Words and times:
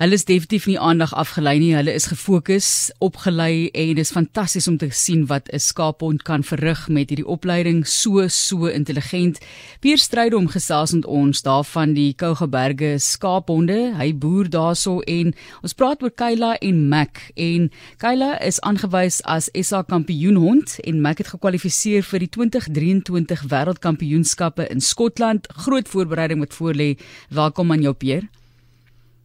Hulle 0.00 0.16
is 0.16 0.22
definitief 0.24 0.64
nie 0.64 0.78
aandag 0.80 1.10
afgelei 1.12 1.58
nie. 1.60 1.74
Hulle 1.76 1.92
is 1.92 2.06
gefokus, 2.08 2.88
opgelei 3.04 3.66
en 3.68 3.90
dit 3.98 3.98
is 4.00 4.12
fantasties 4.14 4.64
om 4.70 4.78
te 4.80 4.88
sien 4.96 5.26
wat 5.28 5.50
'n 5.52 5.60
skaaphond 5.60 6.22
kan 6.22 6.42
verrig 6.42 6.88
met 6.88 7.10
hierdie 7.10 7.26
opleiding 7.26 7.86
so 7.86 8.26
so 8.28 8.64
intelligent. 8.64 9.38
Pier 9.80 9.98
Strydom 9.98 10.48
gesels 10.48 10.92
met 10.92 11.04
ons 11.04 11.42
daarvan 11.42 11.92
die 11.92 12.14
Kougaberge 12.14 12.98
skaaphonde. 12.98 13.94
Hy 13.98 14.14
boer 14.14 14.48
daarso 14.48 15.00
en 15.00 15.34
ons 15.62 15.74
praat 15.74 16.02
oor 16.02 16.10
Kayla 16.10 16.56
en 16.60 16.88
Mac 16.88 17.20
en 17.36 17.70
Kayla 17.98 18.40
is 18.40 18.60
aangewys 18.60 19.22
as 19.22 19.50
SA 19.52 19.82
kampioenhond 19.82 20.78
en 20.80 21.00
Mac 21.00 21.18
het 21.18 21.28
gekwalifiseer 21.28 22.02
vir 22.02 22.18
die 22.18 22.28
2023 22.28 23.42
wêreldkampioenskappe 23.42 24.66
in 24.70 24.80
Skotland. 24.80 25.46
Groot 25.52 25.88
voorbereiding 25.88 26.38
wat 26.38 26.54
voorlê. 26.54 26.96
Welkom 27.28 27.72
aan 27.72 27.82
jou 27.82 27.92
Pier. 27.92 28.39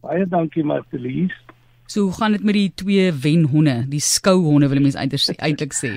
Baie 0.06 0.26
dankie 0.30 0.62
Martelies. 0.64 1.34
So 1.86 2.08
hoe 2.08 2.12
gaan 2.12 2.32
dit 2.32 2.44
met 2.46 2.54
die 2.54 2.70
twee 2.74 3.12
wenhonde, 3.12 3.84
die 3.90 4.02
skouhonde 4.02 4.68
wil 4.70 4.82
mense 4.82 4.98
eintlik 5.46 5.74
sê? 5.74 5.96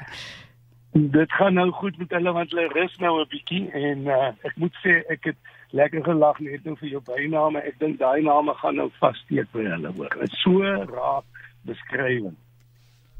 Dit 0.93 1.31
gaan 1.37 1.53
nou 1.53 1.69
goed 1.77 1.97
met 2.01 2.13
hulle 2.17 2.33
want 2.33 2.53
hulle 2.53 2.65
rus 2.73 2.95
nou 2.97 3.19
'n 3.21 3.29
bietjie 3.29 3.69
en 3.69 4.07
uh, 4.09 4.33
ek 4.49 4.55
moet 4.57 4.73
sê 4.81 5.01
ek 5.13 5.29
het 5.29 5.37
lekker 5.77 6.03
gelag 6.03 6.39
net 6.39 6.65
nou 6.65 6.75
vir 6.81 6.89
jou 6.89 7.01
byname. 7.05 7.61
Ek 7.61 7.77
dink 7.79 7.99
daai 7.99 8.21
name 8.25 8.53
gaan 8.61 8.81
nou 8.81 8.89
vassteek 8.97 9.51
by 9.53 9.67
hulle 9.69 9.93
hoor. 9.97 10.15
Dit 10.21 10.37
so 10.41 10.61
raak 10.93 11.25
beskrywend. 11.69 12.37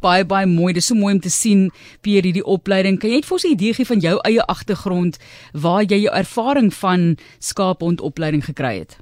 Baie 0.01 0.26
baie 0.26 0.48
mooi. 0.48 0.73
Dit 0.73 0.81
is 0.81 0.90
so 0.90 0.95
mooi 0.95 1.13
om 1.13 1.21
te 1.21 1.29
sien 1.29 1.67
Pierre 2.01 2.26
hierdie 2.26 2.45
opleiding. 2.45 2.98
Kan 2.98 3.12
jy 3.12 3.21
net 3.21 3.29
vir 3.29 3.37
ons 3.37 3.45
'n 3.45 3.53
idee 3.53 3.73
gee 3.73 3.85
van 3.85 3.99
jou 3.99 4.17
eie 4.23 4.41
agtergrond 4.45 5.20
waar 5.53 5.84
jy 5.84 6.01
jou 6.07 6.13
ervaring 6.15 6.73
van 6.73 7.17
skaaphondopleiding 7.40 8.45
gekry 8.45 8.79
het? 8.79 8.98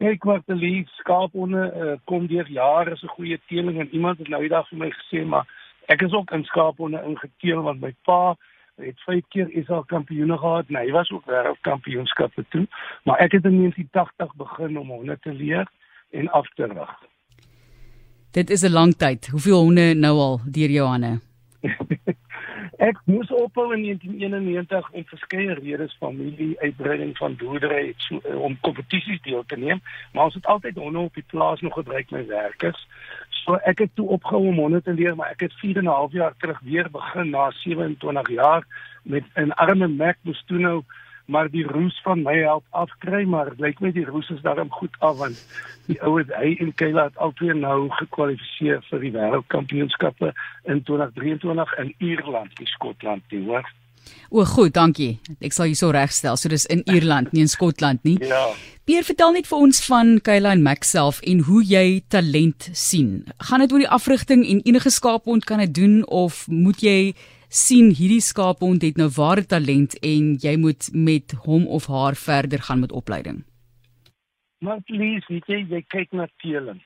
Ek 0.00 0.24
wou 0.24 0.38
te 0.46 0.54
lief 0.56 0.88
skaaphonde 0.96 1.60
uh, 1.76 1.96
kom 2.08 2.26
deur 2.26 2.48
jare 2.48 2.96
'n 2.96 3.14
goeie 3.16 3.40
teeling 3.48 3.80
en 3.80 3.90
iemand 3.92 4.18
het 4.18 4.28
nou 4.28 4.42
eendag 4.42 4.68
vir 4.68 4.78
my 4.78 4.90
gesê 4.90 5.24
maar 5.26 5.44
ek 5.88 6.02
is 6.02 6.12
ook 6.12 6.30
in 6.32 6.44
skaaphonde 6.44 7.02
ingeteel 7.04 7.62
want 7.62 7.80
my 7.80 7.94
pa 8.04 8.36
het 8.80 9.00
vyf 9.04 9.24
keer 9.28 9.50
SA 9.66 9.82
kampioene 9.86 10.38
gehad. 10.38 10.68
Nee, 10.68 10.86
hy 10.86 10.92
was 10.92 11.10
ook 11.10 11.24
wêreldkampioenskappe 11.28 12.44
toe, 12.48 12.66
maar 13.04 13.18
ek 13.20 13.32
het 13.32 13.44
in 13.44 13.56
1980 13.58 14.34
begin 14.36 14.78
om 14.78 14.88
honde 14.88 15.18
te 15.20 15.32
leer 15.32 15.68
en 16.10 16.28
af 16.28 16.48
te 16.54 16.64
rig. 16.64 16.94
Dit 18.32 18.50
is 18.50 18.62
'n 18.62 18.72
lang 18.72 18.96
tyd. 18.96 19.26
Hoeveel 19.26 19.60
honde 19.60 19.94
nou 19.94 20.16
al 20.18 20.40
deur 20.44 20.70
jou 20.70 20.86
hande? 20.88 21.20
Ek 22.80 22.96
moes 23.04 23.28
ophou 23.36 23.74
in 23.74 23.82
1991 23.84 24.86
om 24.96 25.02
verskeie 25.04 25.54
redes 25.58 25.92
familie 26.00 26.54
uitbreiding 26.62 27.10
van 27.18 27.34
boerdery 27.36 27.92
so, 27.96 28.20
eh, 28.24 28.36
om 28.40 28.54
kompetisies 28.64 29.20
deel 29.26 29.42
te 29.46 29.58
neem, 29.60 29.82
maar 30.12 30.30
ons 30.30 30.38
het 30.38 30.46
altyd 30.46 30.80
honde 30.80 30.98
op 30.98 31.14
die 31.14 31.24
plaas 31.28 31.60
nog 31.60 31.74
gebruik 31.76 32.10
my 32.10 32.22
werkers. 32.26 32.86
So 33.42 33.58
ek 33.68 33.84
het 33.84 33.92
toe 33.94 34.08
opgehou 34.16 34.46
om 34.48 34.62
honde 34.64 34.80
te 34.82 34.96
leer, 34.96 35.12
maar 35.16 35.34
ek 35.34 35.44
het 35.44 35.58
4 35.60 35.76
en 35.76 35.84
'n 35.84 35.92
half 35.92 36.12
jaar 36.12 36.32
terug 36.38 36.60
weer 36.60 36.88
begin 36.90 37.30
na 37.30 37.50
27 37.50 38.28
jaar 38.28 38.64
met 39.04 39.24
'n 39.36 39.52
arme 39.52 39.88
Mac 39.88 40.16
moes 40.22 40.42
toe 40.46 40.58
nou 40.58 40.82
maar 41.30 41.50
die 41.50 41.64
roes 41.66 41.96
van 42.04 42.22
my 42.26 42.36
help 42.42 42.64
afkry 42.84 43.22
maar 43.34 43.52
lyk 43.62 43.80
my 43.80 43.92
die 43.94 44.06
roes 44.08 44.30
is 44.34 44.42
daarom 44.46 44.70
goed 44.74 44.96
af 44.98 45.18
want 45.22 45.42
die 45.90 45.98
ouer 46.06 46.26
hy 46.36 46.54
en 46.62 46.72
Kayla 46.78 47.08
het 47.08 47.20
albei 47.26 47.54
nou 47.56 47.88
gekwalifiseer 47.98 48.82
vir 48.90 49.04
die 49.06 49.12
wêreldkampioenskappe 49.16 50.32
in 50.70 50.82
2023 50.86 51.76
in 51.82 51.94
Ierland, 51.98 52.56
die 52.58 52.68
Skotland, 52.70 53.24
die 53.32 53.42
hoor. 53.46 53.66
O, 54.30 54.44
goed, 54.46 54.72
dankie. 54.74 55.18
Ek 55.42 55.54
sal 55.54 55.70
jou 55.70 55.78
so 55.78 55.90
regstel. 55.94 56.38
So 56.38 56.50
dis 56.52 56.66
in 56.70 56.84
Ierland, 56.88 57.32
nie 57.34 57.44
in 57.44 57.50
Skotland 57.50 58.04
nie. 58.06 58.16
Ja. 58.22 58.50
Pier, 58.88 59.04
vertel 59.06 59.34
net 59.36 59.48
vir 59.50 59.64
ons 59.66 59.82
van 59.86 60.16
Kayla 60.24 60.54
en 60.56 60.62
Max 60.66 60.94
self 60.94 61.20
en 61.26 61.42
hoe 61.46 61.60
jy 61.66 62.00
talent 62.10 62.70
sien. 62.72 63.20
Gaan 63.50 63.64
dit 63.64 63.74
oor 63.74 63.84
die 63.84 63.90
afrigting 63.98 64.46
en 64.46 64.62
enige 64.66 64.94
skaaphond 64.94 65.46
kan 65.46 65.62
dit 65.62 65.74
doen 65.82 66.00
of 66.06 66.44
moet 66.50 66.82
jy 66.82 67.12
sien 67.50 67.90
hierdie 67.98 68.22
skaaphond 68.22 68.84
het 68.86 68.98
nou 69.00 69.08
ware 69.16 69.42
talent 69.42 69.96
en 70.06 70.34
jy 70.38 70.54
moet 70.56 70.86
met 70.94 71.34
hom 71.46 71.66
of 71.66 71.88
haar 71.90 72.14
verder 72.14 72.62
gaan 72.62 72.80
met 72.80 72.92
opleiding. 72.92 73.42
Maar 74.62 74.78
please, 74.86 75.26
weet 75.26 75.46
jy, 75.50 75.64
jy 75.68 75.80
kyk 75.88 76.12
na 76.14 76.28
teeling. 76.42 76.78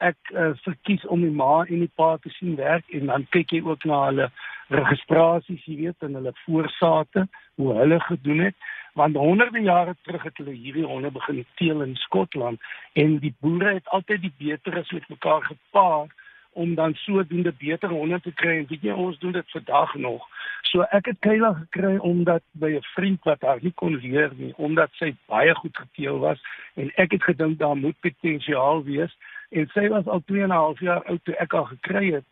Ek 0.00 0.32
uh, 0.32 0.54
verkies 0.64 1.04
om 1.12 1.20
die 1.26 1.34
ma 1.34 1.64
en 1.66 1.82
die 1.82 1.92
pa 1.98 2.16
te 2.22 2.32
sien 2.38 2.56
werk 2.56 2.88
en 2.94 3.10
dan 3.10 3.26
kyk 3.34 3.52
jy 3.52 3.60
ook 3.66 3.84
na 3.84 4.04
hulle 4.06 4.28
registrasies, 4.72 5.64
jy 5.66 5.76
weet, 5.82 6.06
en 6.06 6.16
hulle 6.16 6.32
voorsate, 6.44 7.26
hoe 7.60 7.74
hulle 7.80 7.98
gedoen 8.06 8.44
het, 8.46 8.56
want 8.96 9.16
honderde 9.16 9.60
jare 9.60 9.96
terug 10.06 10.24
het 10.24 10.40
hulle 10.40 10.54
hierdie 10.54 10.86
honde 10.86 11.10
begin 11.10 11.44
teel 11.60 11.82
in 11.84 11.96
Skotland 12.00 12.62
en 12.92 13.18
die 13.24 13.34
boere 13.40 13.74
het 13.76 13.92
altyd 13.96 14.24
die 14.24 14.34
beteres 14.38 14.90
met 14.96 15.08
mekaar 15.12 15.44
gepaard 15.50 16.14
om 16.58 16.74
dan 16.74 16.94
sodoende 16.94 17.52
beter 17.58 17.88
honde 17.88 18.20
te 18.20 18.32
kry. 18.32 18.58
En 18.58 18.66
weet 18.68 18.82
jy 18.82 18.92
ons 18.92 19.18
doen 19.22 19.32
dit 19.32 19.50
vandag 19.50 19.94
nog. 19.94 20.26
So 20.70 20.84
ek 20.96 21.06
het 21.12 21.18
Kayla 21.24 21.52
gekry 21.54 21.96
omdat 21.96 22.42
by 22.52 22.70
'n 22.76 22.88
vriend 22.94 23.22
wat 23.24 23.42
haar 23.46 23.62
nie 23.62 23.72
kon 23.74 23.94
leer 23.96 24.32
nie 24.36 24.52
omdat 24.56 24.90
sy 24.92 25.14
baie 25.26 25.54
goed 25.54 25.76
geteel 25.76 26.18
was 26.18 26.40
en 26.74 26.90
ek 26.96 27.12
het 27.12 27.22
gedink 27.22 27.58
daar 27.58 27.76
moet 27.76 28.00
potensiaal 28.00 28.84
wees. 28.84 29.14
En 29.50 29.70
sy 29.74 29.88
was 29.88 30.06
al 30.06 30.22
2 30.26 30.42
en 30.42 30.48
'n 30.48 30.60
half 30.64 30.80
jaar 30.80 31.04
oud 31.04 31.24
toe 31.24 31.34
ek 31.34 31.52
haar 31.52 31.66
gekry 31.66 32.12
het 32.12 32.28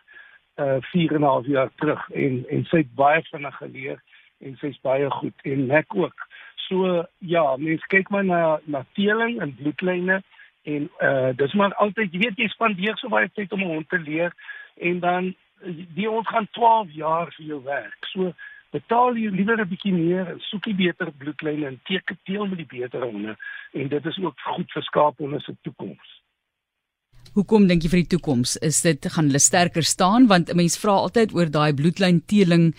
uh 0.56 0.76
4 0.80 1.14
en 1.14 1.20
'n 1.20 1.32
half 1.32 1.46
jaar 1.46 1.70
terug. 1.76 2.10
En 2.10 2.44
en 2.48 2.64
sy 2.64 2.76
het 2.76 2.94
baie 2.94 3.22
vinnig 3.22 3.56
geleer 3.56 4.02
en 4.40 4.56
sy's 4.56 4.80
baie 4.80 5.10
goed. 5.10 5.38
En 5.42 5.70
ek 5.70 5.94
ook. 5.94 6.26
So 6.68 7.04
ja, 7.18 7.56
mens 7.56 7.84
kyk 7.86 8.08
maar 8.08 8.24
na 8.24 8.60
na 8.64 8.84
teeling 8.92 9.40
en 9.40 9.54
bloedlyne 9.54 10.22
en 10.74 10.90
uh 11.08 11.32
dis 11.38 11.54
maar 11.54 11.74
altyd 11.82 12.12
jy 12.12 12.18
weet 12.24 12.42
jy 12.42 12.48
spandeer 12.52 12.98
so 12.98 13.12
baie 13.12 13.30
tyd 13.34 13.52
om 13.52 13.62
'n 13.62 13.74
hond 13.74 13.88
te 13.88 13.98
leer 13.98 14.34
en 14.88 15.00
dan 15.00 15.34
die 15.94 16.08
hond 16.08 16.28
gaan 16.28 16.48
12 16.52 16.92
jaar 16.92 17.32
vir 17.36 17.46
jou 17.46 17.62
werk. 17.64 18.10
So 18.12 18.32
betaal 18.74 19.16
jy 19.16 19.30
liewer 19.30 19.60
'n 19.62 19.68
bietjie 19.68 19.94
meer 19.94 20.28
en 20.34 20.40
soek 20.50 20.66
jy 20.66 20.74
beter 20.74 21.12
bloedlyne 21.12 21.66
en 21.66 21.80
teken 21.84 22.18
teel 22.24 22.46
met 22.46 22.58
die 22.58 22.72
beter 22.78 23.02
honde 23.02 23.36
en 23.72 23.88
dit 23.88 24.06
is 24.06 24.18
ook 24.18 24.38
goed 24.56 24.72
vir 24.72 24.82
skaaphonde 24.82 25.40
se 25.40 25.56
toekoms. 25.62 26.08
Hoekom 27.34 27.66
dink 27.66 27.82
jy 27.82 27.90
vir 27.92 28.02
die 28.04 28.12
toekoms 28.16 28.56
is 28.56 28.80
dit 28.82 29.06
gaan 29.12 29.26
hulle 29.28 29.38
sterker 29.38 29.84
staan 29.84 30.26
want 30.26 30.50
'n 30.50 30.56
mens 30.56 30.78
vra 30.78 30.92
altyd 30.92 31.34
oor 31.34 31.50
daai 31.50 31.72
bloedlyn 31.74 32.22
teeling 32.26 32.74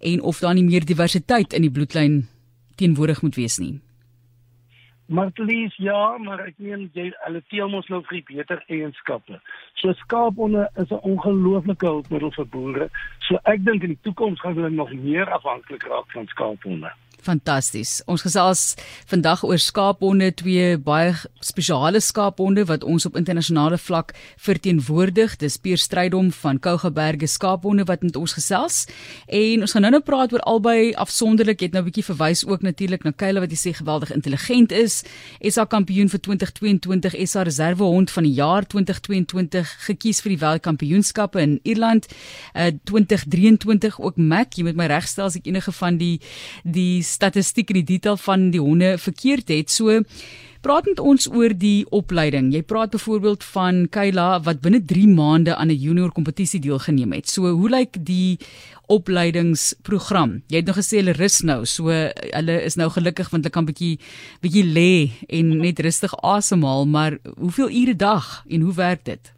en 0.00 0.20
of 0.20 0.40
daar 0.40 0.54
nie 0.54 0.68
meer 0.70 0.84
diversiteit 0.84 1.52
in 1.52 1.62
die 1.62 1.70
bloedlyn 1.70 2.28
teenwoordig 2.76 3.22
moet 3.22 3.36
wees 3.36 3.58
nie. 3.58 3.80
Martelies 5.06 5.76
ja, 5.76 6.16
maar 6.18 6.40
ek 6.46 6.58
meen 6.62 6.88
jy 6.94 7.10
hulle 7.24 7.42
teel 7.50 7.68
mos 7.68 7.88
nou 7.92 8.00
vir 8.08 8.22
beter 8.28 8.62
eienskappe. 8.68 9.40
So 9.80 9.92
skaaphonde 10.04 10.68
is 10.80 10.90
'n 10.90 11.02
ongelooflike 11.02 11.86
hulpmiddel 11.86 12.32
vir 12.32 12.46
boere. 12.46 12.88
So 13.28 13.38
ek 13.44 13.64
dink 13.64 13.82
in 13.82 13.94
die 13.96 14.02
toekoms 14.02 14.40
gaan 14.40 14.54
hulle 14.54 14.70
nog 14.70 14.92
meer 14.92 15.30
afhanklik 15.30 15.82
raak 15.82 16.10
van 16.12 16.26
skaaphonde. 16.26 16.92
Fantasties. 17.22 18.00
Ons 18.10 18.24
gesels 18.26 18.62
vandag 19.10 19.44
oor 19.46 19.60
skaaphonde, 19.62 20.32
twee 20.34 20.74
baie 20.82 21.12
spesiale 21.44 22.00
skaaphonde 22.02 22.64
wat 22.66 22.82
ons 22.82 23.06
op 23.06 23.16
internasionale 23.18 23.78
vlak 23.78 24.10
verteenwoordig. 24.42 25.36
Dis 25.38 25.58
Pier 25.62 25.78
Strydom 25.78 26.32
van 26.42 26.58
Kougaberge 26.62 27.28
Skaaphonde 27.30 27.86
wat 27.86 28.02
met 28.02 28.18
ons 28.18 28.34
gesels. 28.34 28.84
En 29.30 29.62
ons 29.62 29.74
gaan 29.76 29.86
nou-nou 29.86 30.02
praat 30.02 30.34
oor 30.34 30.42
albei 30.50 30.94
afsonderlik. 30.98 31.60
Het 31.60 31.72
nou 31.72 31.82
'n 31.82 31.90
bietjie 31.90 32.04
verwys 32.04 32.44
ook 32.46 32.62
natuurlik 32.62 33.04
na 33.04 33.12
Kyle 33.12 33.40
wat 33.40 33.50
jy 33.50 33.58
sê 33.58 33.74
geweldig 33.76 34.12
intelligent 34.12 34.72
is. 34.72 35.04
SA 35.40 35.64
kampioen 35.64 36.08
vir 36.08 36.20
2022, 36.20 37.14
SA 37.28 37.42
reservehond 37.42 38.10
van 38.10 38.22
die 38.22 38.32
jaar 38.34 38.66
2022 38.66 39.76
gekies 39.86 40.20
vir 40.20 40.30
die 40.30 40.38
wêreldkampioenskappe 40.38 41.40
in 41.40 41.60
Ierland. 41.62 42.06
Uh 42.54 42.70
2023 42.84 44.00
ook 44.00 44.16
Mac, 44.16 44.54
jy 44.54 44.64
moet 44.64 44.76
my 44.76 44.86
regstel 44.86 45.24
as 45.24 45.36
ek 45.36 45.46
enige 45.46 45.72
van 45.72 45.96
die 45.96 46.20
die 46.64 47.02
statistiek 47.12 47.70
en 47.70 47.82
die 47.82 47.90
detail 47.96 48.16
van 48.16 48.50
die 48.54 48.62
honde 48.62 48.96
verkeerd 48.98 49.52
het. 49.52 49.70
So 49.70 50.02
praat 50.62 50.86
met 50.86 51.00
ons 51.02 51.26
oor 51.32 51.50
die 51.58 51.82
opleiding. 51.90 52.52
Jy 52.54 52.62
praat 52.62 52.92
byvoorbeeld 52.94 53.42
van 53.50 53.82
Kayla 53.90 54.26
wat 54.46 54.62
binne 54.62 54.78
3 54.86 55.08
maande 55.10 55.56
aan 55.56 55.70
'n 55.70 55.78
junior 55.78 56.12
kompetisie 56.12 56.60
deelgeneem 56.60 57.12
het. 57.12 57.28
So 57.28 57.50
hoe 57.50 57.70
lyk 57.70 57.98
die 57.98 58.38
opleidingsprogram? 58.86 60.42
Jy 60.46 60.56
het 60.56 60.66
nog 60.66 60.76
gesê 60.76 61.02
hulle 61.02 61.12
rus 61.18 61.40
nou. 61.42 61.64
So 61.64 61.90
hulle 61.90 62.62
is 62.62 62.76
nou 62.76 62.90
gelukkig 62.90 63.30
want 63.30 63.44
hulle 63.44 63.52
kan 63.52 63.66
bietjie 63.66 63.98
bietjie 64.40 64.64
lê 64.64 65.10
en 65.28 65.58
net 65.58 65.80
rustig 65.80 66.14
asemhaal, 66.22 66.86
maar 66.86 67.18
hoeveel 67.38 67.70
ure 67.70 67.96
dag 67.96 68.44
en 68.48 68.60
hoe 68.60 68.74
werk 68.74 69.04
dit? 69.04 69.32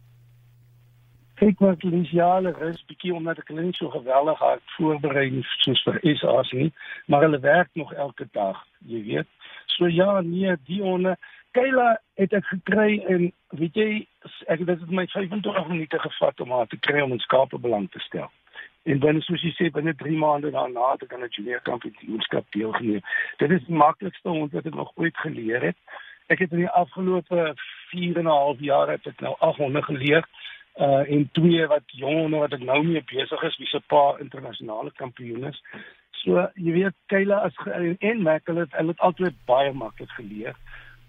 Kyk 1.39 1.59
wat 1.59 1.83
Lisiale 1.83 2.53
is 2.69 2.83
bietjie 2.89 3.13
omdat 3.13 3.39
ek 3.41 3.49
hulle 3.51 3.67
nie 3.67 3.77
so 3.77 3.89
geweldig 3.93 4.39
hard 4.39 4.63
voorberei 4.75 5.27
soos 5.61 5.81
vir 5.87 5.99
SA's 6.19 6.51
nie, 6.57 6.71
maar 7.07 7.25
hulle 7.27 7.39
werk 7.43 7.69
nog 7.73 7.93
elke 7.93 8.27
dag, 8.37 8.61
jy 8.91 9.01
weet. 9.09 9.29
So 9.75 9.87
ja, 9.91 10.21
nee, 10.21 10.55
die 10.69 10.81
onne 10.83 11.17
Kayla 11.55 11.95
het 12.19 12.33
ek 12.35 12.47
gekry 12.51 12.97
en 13.07 13.29
weet 13.55 13.77
jy, 13.79 13.91
ek 14.51 14.65
dit 14.67 14.79
het 14.81 14.89
my 14.91 15.05
25 15.13 15.69
minute 15.71 15.99
gevat 16.03 16.41
om 16.43 16.51
haar 16.51 16.67
te 16.67 16.79
kry 16.87 16.99
om 17.03 17.15
in 17.15 17.23
skape 17.23 17.59
belang 17.63 17.87
te 17.91 18.01
stel. 18.03 18.27
En 18.83 18.99
binne 18.99 19.23
soos 19.23 19.43
jy 19.43 19.53
sê 19.55 19.69
binne 19.73 19.95
3 19.97 20.17
maande 20.19 20.51
daarna 20.51 20.91
het 20.91 21.05
ek 21.07 21.13
aan 21.15 21.23
'n 21.23 21.31
junior 21.31 21.61
kampioenskap 21.63 22.45
deelgeneem. 22.51 23.01
Dit 23.39 23.51
is 23.51 23.63
die 23.67 23.75
maklikste 23.75 24.29
hond 24.29 24.51
wat 24.51 24.65
ek 24.65 24.75
nog 24.75 24.91
ooit 24.95 25.17
geleer 25.17 25.63
het 25.71 25.79
ek 26.27 26.39
het 26.39 26.51
in 26.51 26.63
die 26.63 26.69
afgelope 26.69 27.53
4 27.89 28.17
en 28.17 28.23
'n 28.23 28.37
half 28.37 28.59
jaar 28.59 28.89
het 28.89 29.07
ek 29.07 29.19
nou 29.19 29.35
800 29.39 29.85
geleer 29.85 30.25
uh 30.75 31.03
en 31.07 31.29
twee 31.31 31.67
wat 31.67 31.83
jong 31.85 32.17
honde 32.19 32.37
wat 32.37 32.53
ek 32.53 32.63
nou 32.67 32.81
mee 32.83 33.03
besig 33.11 33.43
is 33.47 33.57
wie 33.57 33.67
se 33.71 33.79
pa 33.87 34.17
internasionale 34.19 34.91
kampioen 34.95 35.47
is. 35.51 35.61
So 36.23 36.47
jy 36.55 36.73
weet 36.79 36.97
Kayla 37.11 37.43
as 37.47 37.59
en 37.99 38.23
Mac 38.23 38.49
hulle 38.49 38.65
het 38.65 38.73
hulle 38.75 38.95
het 38.95 39.05
altyd 39.09 39.37
baie 39.47 39.73
maklik 39.73 40.11
geleer. 40.19 40.57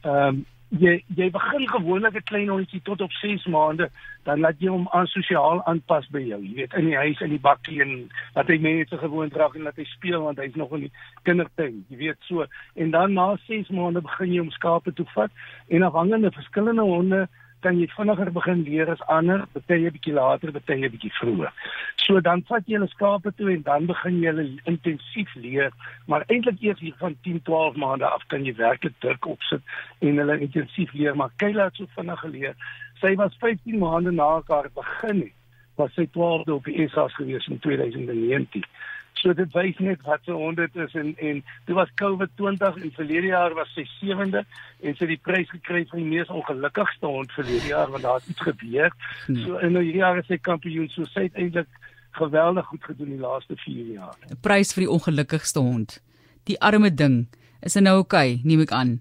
Ehm 0.05 0.29
um, 0.29 0.45
jy 0.71 1.05
jy 1.15 1.31
begin 1.31 1.69
gewoonlik 1.69 2.15
'n 2.15 2.29
klein 2.31 2.49
hondjie 2.49 2.81
tot 2.83 3.01
op 3.01 3.13
6 3.13 3.47
maande, 3.47 3.91
dan 4.25 4.41
laat 4.41 4.59
jy 4.59 4.69
hom 4.69 4.89
aan 4.91 5.07
sosiaal 5.07 5.63
aanpas 5.65 6.09
by 6.11 6.21
jou. 6.21 6.41
Jy 6.43 6.55
weet 6.55 6.75
in 6.75 6.87
die 6.87 6.97
huis 6.97 7.21
in 7.21 7.31
die 7.31 7.41
bakkie 7.41 7.81
en 7.83 8.11
dat 8.35 8.47
hy 8.47 8.59
mense 8.59 8.99
gewoon 8.99 9.31
dra 9.31 9.51
en 9.55 9.65
dat 9.65 9.77
hy 9.77 9.85
speel 9.85 10.23
want 10.23 10.39
hy's 10.39 10.55
nog 10.55 10.73
in 10.73 10.81
die 10.81 10.93
kindertuin. 11.23 11.85
Jy 11.89 11.97
weet 11.97 12.19
so 12.21 12.47
en 12.75 12.91
dan 12.91 13.13
na 13.13 13.37
6 13.47 13.69
maande 13.69 14.01
begin 14.01 14.33
jy 14.33 14.39
hom 14.39 14.51
skape 14.51 14.93
toe 14.93 15.07
vat 15.15 15.31
en 15.69 15.83
afhangende 15.83 16.31
verskillende 16.31 16.83
honde 16.83 17.29
kan 17.67 17.81
jy 17.83 17.89
vinniger 17.97 18.31
begin 18.31 18.63
leer 18.63 18.91
as 18.93 19.03
ander, 19.11 19.43
baie 19.67 19.91
bietjie 19.91 20.15
later, 20.15 20.53
baie 20.55 20.91
bietjie 20.93 21.11
vroeër. 21.19 21.51
So 22.05 22.21
dan 22.23 22.45
vat 22.51 22.69
jy 22.71 22.79
hulle 22.79 22.91
skape 22.93 23.33
toe 23.39 23.51
en 23.57 23.65
dan 23.67 23.89
begin 23.91 24.21
jy 24.23 24.31
hulle 24.31 24.47
intensief 24.71 25.33
leer, 25.43 25.75
maar 26.07 26.27
eintlik 26.31 26.63
eers 26.63 26.83
hier 26.85 26.95
van 27.01 27.17
10, 27.27 27.43
12 27.49 27.81
maande 27.83 28.07
af 28.07 28.23
kan 28.31 28.47
jy 28.47 28.55
werklik 28.61 28.95
druk 29.03 29.27
opsit 29.35 29.75
en 30.07 30.23
hulle 30.23 30.39
intensief 30.47 30.95
leer, 30.95 31.19
maar 31.19 31.35
Kayla 31.43 31.71
het 31.71 31.81
so 31.81 31.91
vinnig 31.97 32.23
geleer. 32.23 32.55
Sy 33.03 33.17
was 33.19 33.35
15 33.43 33.81
maande 33.83 34.15
na 34.15 34.29
haar 34.47 34.71
begin 34.75 35.25
het, 35.27 35.35
was 35.77 35.93
sy 35.99 36.07
12de 36.15 36.55
op 36.55 36.69
die 36.71 36.79
ESA's 36.85 37.19
gewees 37.19 37.51
in 37.51 37.59
2019. 37.67 38.63
So 39.23 39.33
dit 39.33 39.53
wys 39.57 39.79
net 39.81 40.03
wat 40.05 40.25
se 40.25 40.35
honde 40.37 40.67
dit 40.67 40.77
is 40.85 40.95
en 40.95 41.15
en 41.17 41.43
dit 41.65 41.75
was 41.77 41.93
COVID 42.01 42.31
20 42.37 42.77
en 42.83 42.93
verlede 42.99 43.33
jaar 43.33 43.55
was 43.57 43.73
sy 43.75 43.87
sewende 43.97 44.45
en 44.83 44.95
sy 44.95 45.05
het 45.05 45.13
die 45.15 45.23
prys 45.29 45.51
gekry 45.51 45.85
vir 45.91 46.03
die 46.03 46.09
mees 46.11 46.33
ongelukkigste 46.33 47.09
hond 47.09 47.33
verlede 47.33 47.73
jaar 47.73 47.91
want 47.95 48.05
daar 48.05 48.21
het 48.21 48.29
iets 48.33 48.47
gebeur. 48.49 48.93
Hmm. 49.27 49.41
So 49.45 49.61
in 49.65 49.73
nou 49.77 49.85
hierdie 49.85 50.05
jaar 50.05 50.21
is 50.21 50.29
sy 50.29 50.39
kampioen 50.39 50.89
so 50.93 51.09
sy 51.15 51.29
het 51.29 51.41
eintlik 51.41 51.71
geweldig 52.17 52.67
goed 52.67 52.85
gedoen 52.85 53.15
die 53.15 53.21
laaste 53.21 53.57
4 53.65 53.93
jaar. 53.97 54.17
'n 54.31 54.41
Prys 54.41 54.75
vir 54.75 54.87
die 54.87 54.93
ongelukkigste 54.93 55.61
hond. 55.61 56.01
Die 56.45 56.61
arme 56.61 56.95
ding. 56.95 57.27
Is 57.61 57.75
hy 57.75 57.83
nou 57.83 57.97
oukei, 58.03 58.37
okay, 58.37 58.41
neem 58.45 58.61
ek 58.61 58.73
aan. 58.73 59.01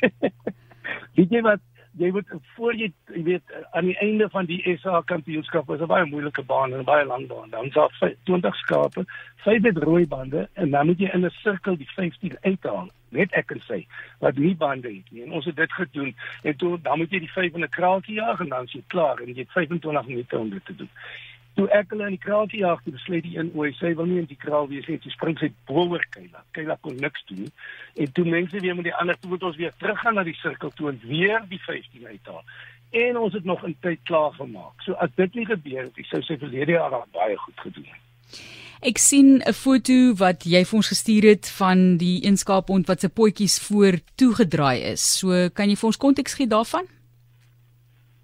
Weet 1.16 1.30
jy 1.30 1.42
wat 1.44 1.60
jy 2.00 2.10
moet 2.14 2.30
voor 2.56 2.74
jy 2.74 2.88
jy 3.12 3.22
weet 3.26 3.56
aan 3.76 3.90
die 3.90 3.96
einde 4.00 4.28
van 4.32 4.46
die 4.48 4.60
SA 4.80 5.02
kampioenskap 5.06 5.66
was 5.68 5.80
'n 5.80 5.90
baie 5.90 6.06
moeilike 6.08 6.42
baan 6.42 6.72
en 6.72 6.80
'n 6.80 6.88
baie 6.88 7.04
lang 7.04 7.26
baan. 7.28 7.50
Dan 7.50 7.70
was 7.74 7.98
daar 8.00 8.14
20 8.24 8.56
skape, 8.56 9.04
vyf 9.44 9.60
met 9.62 9.76
rooi 9.76 10.06
bande 10.06 10.48
en 10.54 10.70
dan 10.70 10.86
moet 10.86 10.98
jy 10.98 11.10
in 11.12 11.24
'n 11.24 11.30
sirkel 11.30 11.76
die 11.76 11.90
15 11.94 12.36
uithaal. 12.40 12.88
Net 13.08 13.32
ek 13.32 13.50
en 13.50 13.60
sy 13.60 13.86
wat 14.18 14.36
nie 14.36 14.56
bande 14.56 14.88
het 14.88 15.10
nie. 15.10 15.22
En 15.22 15.32
ons 15.32 15.44
het 15.44 15.56
dit 15.56 15.72
gedoen 15.72 16.14
en 16.42 16.56
toe 16.56 16.80
dan 16.80 16.98
moet 16.98 17.10
jy 17.10 17.18
die 17.18 17.32
vyf 17.32 17.54
in 17.54 17.64
'n 17.64 17.68
kraaltjie 17.68 18.14
jaag 18.14 18.40
en 18.40 18.48
dan 18.48 18.64
is 18.64 18.72
jy 18.72 18.82
klaar 18.86 19.18
en 19.20 19.34
jy 19.34 19.38
het 19.38 19.52
25 19.52 20.06
minute 20.06 20.38
om 20.38 20.50
dit 20.50 20.64
te 20.64 20.76
doen 20.76 20.90
toe 21.58 21.66
ek 21.76 21.92
hulle 21.92 22.08
in 22.08 22.16
die 22.16 22.22
kraal 22.24 22.48
gejaag 22.50 22.82
het, 22.84 22.94
besluit 22.94 23.24
die 23.26 23.36
een 23.36 23.52
ooi, 23.58 23.70
sy 23.78 23.92
wil 23.98 24.08
nie 24.08 24.20
in 24.22 24.28
die 24.30 24.38
kraal 24.40 24.68
wees 24.70 24.86
nie, 24.88 24.98
sy 25.02 25.12
spring 25.14 25.38
sy 25.40 25.50
boor 25.68 26.02
Kayla. 26.14 26.44
Kayla 26.56 26.76
kon 26.84 26.96
niks 27.00 27.24
doen. 27.28 27.48
En 28.00 28.12
toe 28.16 28.24
mense 28.24 28.60
weer 28.60 28.76
met 28.78 28.88
die 28.90 28.94
ander 28.94 29.18
toe 29.18 29.30
moet 29.32 29.46
ons 29.50 29.58
weer 29.60 29.74
teruggaan 29.82 30.18
na 30.18 30.26
die 30.26 30.36
sirkel 30.40 30.72
toe 30.78 30.92
en 30.92 31.00
weer 31.04 31.42
die 31.50 31.60
15 31.66 32.06
uithaal. 32.06 32.44
En 32.90 33.18
ons 33.18 33.34
het 33.34 33.44
nog 33.44 33.64
in 33.66 33.76
tyd 33.80 34.00
klaar 34.08 34.32
gemaak. 34.38 34.82
So 34.86 34.98
as 34.98 35.10
dit 35.16 35.34
nie 35.38 35.46
gebeur 35.46 35.84
het, 35.88 36.06
sou 36.10 36.22
sy 36.26 36.38
verlede 36.38 36.78
jaar 36.78 37.02
baie 37.14 37.36
goed 37.38 37.66
gedoen 37.66 37.90
het. 37.90 38.06
Ek 38.80 38.96
sien 38.98 39.42
'n 39.44 39.52
foto 39.52 40.14
wat 40.16 40.44
jy 40.44 40.64
vir 40.64 40.76
ons 40.76 40.88
gestuur 40.88 41.22
het 41.22 41.50
van 41.58 41.96
die 41.96 42.24
eenskaaphond 42.24 42.86
wat 42.86 43.00
se 43.00 43.08
potjies 43.08 43.58
voor 43.68 44.00
toegedraai 44.16 44.80
is. 44.92 45.18
So 45.18 45.50
kan 45.50 45.68
jy 45.68 45.76
vir 45.76 45.86
ons 45.86 45.96
konteks 45.96 46.34
gee 46.34 46.46
daarvan? 46.46 46.88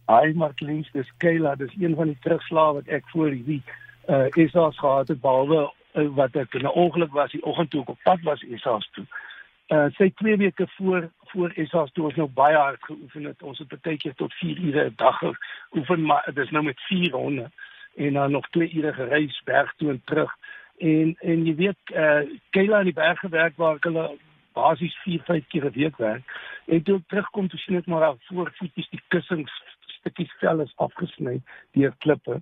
Hy 0.07 0.33
Martins, 0.39 0.89
dis 0.95 1.09
Kayla, 1.19 1.57
dis 1.59 1.75
een 1.81 1.95
van 1.99 2.13
die 2.13 2.19
terugslae 2.23 2.75
wat 2.79 2.91
ek 2.95 3.09
voor 3.11 3.33
hierdie 3.35 3.63
uh 4.07 4.27
SA's 4.51 4.79
gehad 4.79 5.09
het 5.09 5.21
behalwe 5.21 5.65
uh, 5.67 6.07
wat 6.15 6.37
ek 6.39 6.55
in 6.55 6.63
'n 6.63 6.79
ongeluk 6.83 7.13
was 7.13 7.33
die 7.33 7.43
oggend 7.43 7.71
toe 7.71 7.81
ek 7.83 7.89
op 7.89 7.99
pad 8.03 8.23
was 8.23 8.45
SA's 8.63 8.87
toe. 8.95 9.07
Uh 9.69 9.89
sy 9.99 10.13
2 10.23 10.37
weke 10.37 10.67
voor 10.77 11.11
voor 11.33 11.53
SA's 11.57 11.91
toe 11.93 12.05
ons 12.05 12.15
nou 12.15 12.29
baie 12.29 12.57
hard 12.57 12.83
geoefen 12.85 13.25
het. 13.25 13.43
Ons 13.43 13.59
het 13.59 13.83
baie 13.83 13.97
keer 13.97 14.15
tot 14.15 14.35
4 14.35 14.59
ure 14.59 14.85
'n 14.85 14.95
dag 14.97 15.19
geoefen, 15.19 16.03
maar 16.03 16.31
dis 16.35 16.51
nou 16.51 16.65
met 16.65 16.81
4 16.81 17.13
honde 17.13 17.51
en 17.97 18.13
dan 18.13 18.31
nog 18.31 18.49
2 18.51 18.71
ure 18.73 18.93
gereis 18.93 19.43
berg 19.45 19.75
toe 19.77 19.91
en 19.91 20.03
terug. 20.05 20.37
En 20.79 21.17
en 21.21 21.47
jy 21.47 21.55
weet 21.55 21.83
uh 21.91 22.23
Kayla 22.51 22.79
in 22.79 22.93
die 22.93 23.01
berg 23.03 23.19
gewerk 23.19 23.57
waar 23.57 23.75
ek 23.75 23.85
hulle 23.85 24.19
basies 24.53 24.95
4, 25.05 25.23
5 25.25 25.47
keer 25.49 25.65
'n 25.65 25.73
week 25.73 25.97
werk. 25.97 26.23
En 26.67 26.83
toe 26.83 26.97
ek 26.97 27.09
terugkom 27.09 27.49
toe 27.49 27.59
sien 27.59 27.77
ek 27.77 27.87
maar 27.87 28.01
daar 28.01 28.17
voor 28.29 28.53
voetjies 28.55 28.89
die 28.91 29.03
kussings 29.09 29.53
stukkies 30.07 30.39
vel 30.41 30.63
is 30.63 30.77
afgesny 30.77 31.41
deur 31.75 31.95
klippe. 31.99 32.41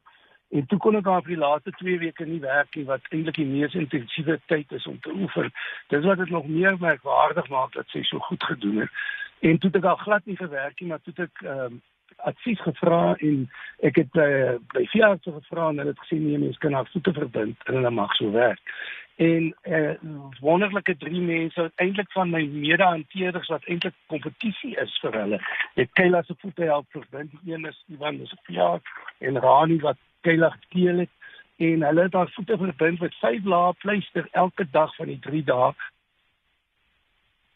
En 0.55 0.66
toe 0.70 0.78
kon 0.78 0.96
ek 0.99 1.08
haar 1.11 1.25
vir 1.25 1.34
die 1.34 1.40
laaste 1.40 1.72
2 1.81 1.99
weke 2.05 2.26
nie 2.28 2.43
werk 2.44 2.76
nie 2.76 2.87
wat 2.87 3.08
eintlik 3.11 3.40
die 3.40 3.49
mees 3.49 3.75
intensiewe 3.75 4.38
tyd 4.52 4.70
is 4.76 4.87
om 4.87 5.00
te 5.02 5.14
oefen. 5.14 5.50
Dis 5.90 6.06
wat 6.06 6.20
dit 6.22 6.31
nog 6.31 6.46
meer 6.46 6.76
merkwaardig 6.78 7.49
maak 7.50 7.75
dat 7.75 7.90
sy 7.90 8.05
so 8.06 8.22
goed 8.28 8.44
gedoen 8.52 8.84
het. 8.84 9.02
En 9.40 9.58
toe 9.58 9.70
het 9.72 9.81
ek 9.81 9.90
al 9.90 10.05
glad 10.05 10.31
nie 10.31 10.38
gewerk 10.38 10.81
nie, 10.81 10.93
maar 10.93 11.02
toe 11.02 11.16
het 11.16 11.26
ek 11.26 11.44
ehm 11.49 11.66
um, 11.72 11.82
advies 12.22 12.61
gevra 12.62 13.16
en 13.26 13.40
ek 13.82 13.96
het 13.99 14.19
uh, 14.22 14.55
by 14.70 14.84
veearts 14.93 15.26
gevra 15.26 15.70
en 15.72 15.81
hulle 15.81 15.90
het 15.90 16.02
gesê 16.05 16.19
nee, 16.20 16.38
mens 16.38 16.60
kan 16.62 16.76
haar 16.76 16.87
voete 16.93 17.12
verbind 17.17 17.64
en 17.67 17.78
hulle 17.81 17.90
mag 17.90 18.12
so 18.14 18.31
werk 18.31 18.60
en 19.16 19.55
uh, 19.62 19.94
wonderlike 20.40 20.96
drie 20.96 21.20
mense 21.20 21.70
eintlik 21.75 22.11
van 22.12 22.31
my 22.31 22.43
mede-hanteerders 22.50 23.49
wat 23.49 23.64
eintlik 23.64 23.94
kompetisie 24.11 24.75
is 24.82 24.99
vir 25.02 25.19
hulle. 25.20 25.38
Ek 25.78 25.93
Kayla 25.99 26.22
se 26.26 26.34
voete 26.40 26.66
help 26.66 26.87
verbind. 26.90 27.31
Die 27.43 27.55
een 27.55 27.66
is 27.70 27.78
Ivan 27.94 28.19
se 28.26 28.38
Fiat 28.49 28.94
en 29.19 29.38
Rani 29.38 29.78
wat 29.87 30.00
Kayla 30.26 30.50
gesteel 30.56 31.05
het 31.05 31.11
en 31.62 31.82
hulle 31.87 32.02
het 32.08 32.14
haar 32.19 32.31
voete 32.34 32.56
verbind 32.58 33.00
met 33.00 33.19
vyf 33.22 33.44
lae 33.46 33.75
pleister 33.84 34.28
elke 34.32 34.66
dag 34.70 34.96
van 34.96 35.06
die 35.06 35.20
3 35.22 35.44
dae 35.44 35.75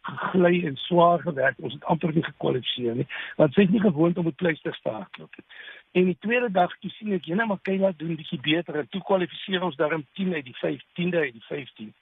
gly 0.08 0.64
en 0.64 0.76
swaar 0.76 1.20
gewerk. 1.20 1.56
Ons 1.58 1.74
het 1.74 1.84
amper 1.84 2.14
nie 2.14 2.24
gekwalifiseer 2.24 2.94
nie. 2.94 3.06
Want 3.36 3.54
sy 3.54 3.66
is 3.66 3.74
nie 3.74 3.82
gewoond 3.82 4.18
om 4.18 4.24
met 4.24 4.36
pleisters 4.40 4.80
te 4.80 4.90
hardloop 4.90 5.36
nie. 5.36 5.44
En 5.92 6.04
die 6.04 6.16
tweede 6.20 6.50
dag 6.50 6.74
toe 6.78 6.90
sien 6.90 7.12
ek 7.16 7.24
Jena 7.24 7.46
Makela 7.48 7.92
doen 7.96 8.16
bietjie 8.18 8.40
beter 8.44 8.76
en 8.82 8.88
toe 8.92 9.00
kwalifiseer 9.02 9.62
ons 9.64 9.76
daarom 9.76 10.04
10 10.18 10.34
uit 10.34 10.44
die 10.44 10.58
15de 10.58 11.22
uit 11.24 11.32
die 11.32 11.46
15. 11.46 11.94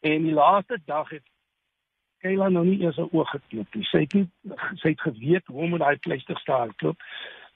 En 0.00 0.22
die 0.22 0.36
laaste 0.36 0.78
dag 0.84 1.10
het 1.10 1.26
Kayla 2.22 2.48
nou 2.50 2.64
nie 2.66 2.80
eers 2.82 2.96
'n 2.98 3.10
oog 3.12 3.30
gekloop 3.30 3.74
nie. 3.74 3.84
Sy 3.84 3.98
het 3.98 4.14
nie 4.14 4.28
sy 4.82 4.88
het 4.88 5.00
geweet 5.00 5.46
hoe 5.46 5.62
om 5.62 5.70
met 5.70 5.80
daai 5.80 5.96
pleister 5.96 6.38
staan 6.38 6.74
klop 6.74 7.02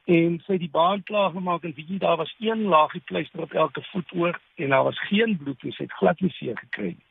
en 0.04 0.40
sy 0.44 0.52
het 0.52 0.60
die 0.60 0.70
baan 0.70 1.02
klaar 1.02 1.30
gemaak 1.30 1.64
en 1.64 1.74
jy 1.76 1.98
daar 1.98 2.16
was 2.16 2.34
een 2.38 2.62
laagie 2.62 3.00
pleister 3.00 3.40
op 3.40 3.52
elke 3.52 3.82
voet 3.90 4.12
oor 4.14 4.40
en 4.56 4.68
daar 4.68 4.84
was 4.84 5.00
geen 5.08 5.36
bloed 5.36 5.62
nie. 5.62 5.72
Sy 5.72 5.82
het 5.82 5.92
glad 5.92 6.20
nie 6.20 6.30
seer 6.30 6.56
gekry 6.58 6.94
nie. 6.94 7.06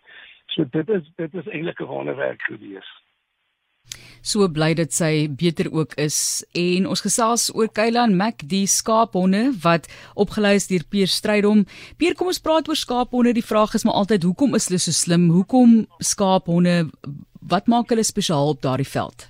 So 0.45 0.63
dit 0.63 0.89
is 0.89 1.11
dit 1.15 1.33
is 1.33 1.47
eintlik 1.47 1.79
'n 1.79 1.91
wonderwerk 1.93 2.41
geweest 2.41 3.00
so 4.21 4.47
bly 4.53 4.73
dit 4.77 4.93
sy 4.93 5.27
beter 5.37 5.69
ook 5.73 5.95
is 6.01 6.45
en 6.57 6.87
ons 6.89 7.03
gesels 7.03 7.49
oor 7.57 7.69
Kailan 7.73 8.15
Mac 8.17 8.45
die 8.53 8.67
skaaphonde 8.69 9.49
wat 9.65 9.89
opgelei 10.15 10.55
is 10.59 10.69
deur 10.69 10.85
Pier 10.89 11.09
Strydom. 11.09 11.65
Pier 11.97 12.15
kom 12.17 12.29
ons 12.31 12.41
praat 12.41 12.69
oor 12.69 12.77
skaaphonde. 12.77 13.33
Die 13.33 13.45
vraag 13.45 13.73
is 13.77 13.85
maar 13.85 13.97
altyd 14.03 14.27
hoekom 14.27 14.55
is 14.55 14.69
hulle 14.69 14.81
so 14.81 14.93
slim? 14.95 15.29
Hoekom 15.33 15.85
skaaphonde? 15.99 16.91
Wat 17.41 17.67
maak 17.67 17.89
hulle 17.89 18.05
spesiaal 18.05 18.53
op 18.53 18.61
daardie 18.61 18.87
veld? 18.87 19.27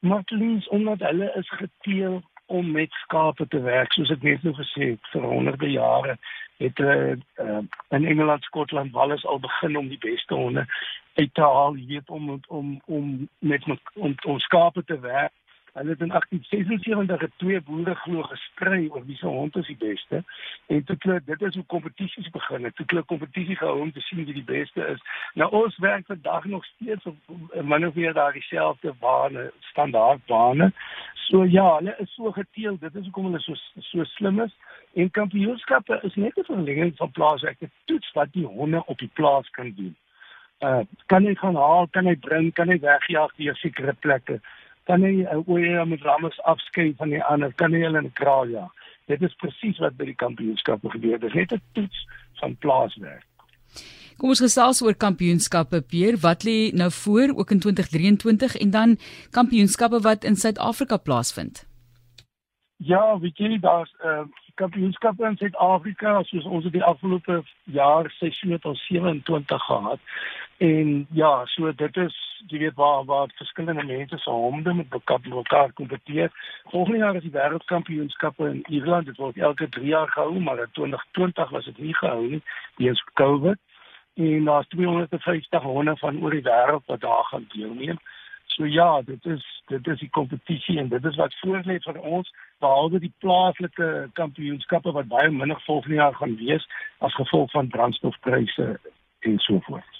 Martins 0.00 0.66
omdat 0.74 1.04
hulle 1.06 1.30
is 1.38 1.48
geteel 1.60 2.20
om 2.50 2.70
met 2.74 2.90
skape 3.04 3.46
te 3.46 3.60
werk 3.62 3.92
soos 3.94 4.10
ek 4.10 4.24
net 4.26 4.42
nou 4.42 4.54
gesê 4.56 4.94
het 4.94 5.10
vir 5.12 5.26
honderde 5.28 5.70
jare 5.70 6.16
het 6.60 6.78
uh, 6.84 7.12
uh, 7.40 7.60
in 7.96 8.04
Engeland, 8.04 8.42
Skotland, 8.44 8.92
Wales 8.92 9.24
al 9.24 9.38
begin 9.40 9.76
om 9.80 9.86
die 9.88 10.00
beste 10.02 10.34
honde 10.34 10.66
uit 11.14 11.34
te 11.34 11.42
haal, 11.42 11.76
jy 11.76 11.86
weet 11.86 12.10
om 12.10 12.40
om 12.48 12.80
om 12.86 13.28
met 13.38 13.64
om 13.94 14.14
om 14.26 14.38
skape 14.38 14.84
te 14.84 15.00
werk. 15.00 15.32
Hulle 15.72 15.90
het 15.90 16.00
in 16.00 16.08
1876 16.08 17.20
het 17.20 17.30
twee 17.36 17.60
boere 17.60 17.94
glo 17.94 18.22
gestry 18.22 18.88
oor 18.88 19.04
wie 19.06 19.16
se 19.16 19.26
hond 19.26 19.56
is 19.56 19.66
die 19.66 19.76
beste. 19.76 20.24
En 20.66 20.84
toe 20.84 20.96
kle, 20.96 21.20
dit 21.24 21.42
is 21.42 21.54
hoe 21.54 21.64
kompetisies 21.64 22.30
begin 22.30 22.64
het. 22.64 22.74
Toe 22.76 22.86
kle 22.86 23.02
kompetisie 23.02 23.56
gehou 23.56 23.80
om 23.80 23.92
te 23.92 24.00
sien 24.00 24.24
wie 24.24 24.34
die 24.34 24.44
beste 24.44 24.86
is. 24.86 24.98
Nou 25.34 25.50
ons 25.62 25.78
werk 25.78 26.06
vandag 26.06 26.44
nog 26.44 26.64
steeds 26.64 27.06
op 27.06 27.16
min 27.62 27.86
of 27.86 27.94
meer 27.94 28.12
daai 28.12 28.32
dieselfde 28.32 28.94
bane, 28.98 29.52
standaard 29.70 30.26
bane. 30.26 30.72
So 31.14 31.44
ja, 31.44 31.74
hulle 31.76 31.94
is 31.98 32.14
so 32.14 32.32
geteel. 32.32 32.78
Dit 32.78 32.94
is 32.94 33.04
hoekom 33.04 33.30
hulle 33.30 33.40
so 33.40 33.54
so 33.78 34.04
slim 34.04 34.40
is. 34.40 34.56
En 34.94 35.10
kampioenskappe 35.10 36.00
is 36.02 36.14
net 36.14 36.38
'n 36.38 36.44
verlenging 36.44 36.96
van 36.96 37.10
plaaswerk. 37.10 37.58
Dit 37.58 37.70
toets 37.84 38.12
wat 38.12 38.32
die 38.32 38.46
honde 38.46 38.86
op 38.86 38.98
die 38.98 39.10
plaas 39.14 39.50
kan 39.50 39.72
doen 39.76 39.96
uh 40.62 40.82
kan 41.06 41.24
hy 41.26 41.34
gaan 41.34 41.56
haal, 41.56 41.88
kan 41.88 42.06
hy 42.06 42.16
bring, 42.16 42.52
kan 42.52 42.68
hy 42.68 42.78
wegjaag 42.80 43.32
deur 43.36 43.56
sekere 43.56 43.94
plekke. 44.04 44.40
Kan 44.86 45.02
hy 45.02 45.24
uh, 45.24 45.40
oeye 45.48 45.84
met 45.86 46.02
rammers 46.02 46.40
afskei 46.44 46.94
van 46.98 47.10
die 47.10 47.22
ander, 47.24 47.52
kan 47.52 47.72
hy 47.72 47.84
hulle 47.86 48.04
in 48.04 48.12
kraal 48.12 48.48
ja. 48.48 48.68
Dit 49.06 49.22
is 49.22 49.34
presies 49.42 49.78
wat 49.82 49.96
by 49.98 50.06
die 50.12 50.18
kampioenskappe 50.18 50.90
gebeur. 50.90 51.18
Dit 51.18 51.30
is 51.30 51.38
net 51.42 51.52
'n 51.52 51.62
toets 51.74 52.06
van 52.40 52.56
plaaswerk. 52.56 53.26
Kom 54.20 54.34
ons 54.34 54.42
gesels 54.44 54.82
oor 54.84 54.94
kampioenskappe 54.94 55.80
Peer, 55.88 56.18
wat 56.20 56.44
lê 56.44 56.72
nou 56.76 56.90
voor 56.92 57.32
ook 57.40 57.50
in 57.50 57.60
2023 57.60 58.56
en 58.56 58.70
dan 58.70 58.98
kampioenskappe 59.30 60.00
wat 60.04 60.24
in 60.24 60.36
Suid-Afrika 60.36 60.96
plaasvind. 60.96 61.64
Ja, 62.76 63.18
weet 63.18 63.38
jy 63.38 63.58
daar's 63.58 63.92
'n 64.04 64.06
uh, 64.06 64.24
kampioenskappe 64.54 65.24
in 65.24 65.36
Suid-Afrika 65.36 66.22
soos 66.22 66.44
ons 66.44 66.64
het 66.64 66.72
die 66.72 66.84
afgelope 66.84 67.42
jaar 67.64 68.10
627 68.18 69.64
gehad. 69.64 70.00
En 70.60 71.06
ja, 71.10 71.46
so 71.46 71.72
dit 71.72 71.96
is 71.96 72.16
jy 72.46 72.58
weet 72.60 72.74
waar 72.76 73.04
waar 73.04 73.30
verskillende 73.34 73.84
mense 73.84 74.18
se 74.18 74.30
honde 74.30 74.74
met 74.74 74.90
mekaar 74.90 75.72
kompeteer. 75.72 76.32
Volgende 76.64 76.98
jaar 76.98 77.14
is 77.16 77.22
die 77.22 77.32
wêreldkampioenskappe 77.32 78.48
in 78.48 78.64
Ierland. 78.68 79.06
Dit 79.06 79.16
word 79.16 79.36
elke 79.36 79.68
3 79.68 79.86
jaar 79.86 80.08
gehou, 80.08 80.40
maar 80.40 80.58
in 80.58 80.68
2020 80.72 81.50
was 81.50 81.64
dit 81.64 81.78
nie 81.78 81.94
gehou 81.94 82.26
nie 82.28 82.42
weens 82.76 83.04
COVID. 83.12 83.58
En 84.14 84.44
daar's 84.44 84.68
250 84.68 85.62
honde 85.62 85.96
van 85.96 86.20
oor 86.22 86.36
die 86.36 86.48
wêreld 86.48 86.84
wat 86.86 87.00
daar 87.00 87.24
gaan 87.24 87.46
deelneem. 87.54 87.98
So 88.44 88.66
ja, 88.66 89.02
dit 89.02 89.24
is 89.24 89.62
dit 89.66 89.86
is 89.86 89.98
die 89.98 90.10
kompetisie 90.10 90.78
en 90.78 90.88
dit 90.88 91.04
is 91.04 91.16
wat 91.16 91.36
voorlê 91.40 91.78
vir 91.86 92.00
ons 92.00 92.34
behalwe 92.58 93.00
die 93.00 93.12
plaaslike 93.24 94.10
kampioenskappe 94.12 94.92
wat 94.92 95.08
baie 95.08 95.30
minder 95.30 95.62
volgende 95.64 95.96
jaar 95.96 96.14
gaan 96.14 96.36
wees 96.36 96.68
as 96.98 97.14
gevolg 97.14 97.50
van 97.50 97.72
brandstofpryse 97.72 98.68
en 99.20 99.38
so 99.38 99.58
voort. 99.70 99.99